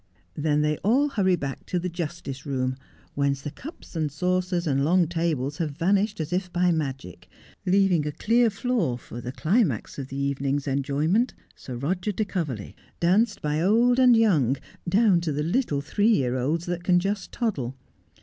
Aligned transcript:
Then 0.33 0.63
they 0.63 0.77
all 0.77 1.09
hurry 1.09 1.35
back 1.35 1.63
to 1.67 1.77
the 1.77 1.87
Justice 1.87 2.43
room, 2.43 2.75
whence 3.13 3.43
the 3.43 3.51
cups 3.51 3.95
and 3.95 4.11
saucers 4.11 4.65
and 4.65 4.83
long 4.83 5.07
tables 5.07 5.57
have 5.59 5.77
vanished 5.77 6.19
as 6.19 6.33
if 6.33 6.51
by 6.51 6.71
magic, 6.71 7.29
leaving 7.67 8.07
a 8.07 8.11
clear 8.11 8.49
floor 8.49 8.97
for 8.97 9.21
the 9.21 9.31
climax 9.31 9.99
of 9.99 10.07
the 10.07 10.17
evening's 10.17 10.67
enjoyment, 10.67 11.35
Sir 11.55 11.75
Roger 11.75 12.11
de 12.11 12.25
Coverley, 12.25 12.75
danced 12.99 13.43
by 13.43 13.61
old 13.61 13.99
and 13.99 14.17
young, 14.17 14.57
down 14.89 15.21
to 15.21 15.31
the 15.31 15.43
little 15.43 15.81
three 15.81 16.09
year 16.09 16.35
olds 16.35 16.65
that 16.65 16.83
can 16.83 16.99
just 16.99 17.31
toddle. 17.31 17.75